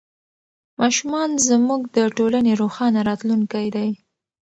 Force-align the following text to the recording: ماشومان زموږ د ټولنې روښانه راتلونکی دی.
ماشومان 0.79 1.29
زموږ 1.47 1.81
د 1.95 1.97
ټولنې 2.17 2.51
روښانه 2.61 2.99
راتلونکی 3.09 3.65
دی. 3.75 3.89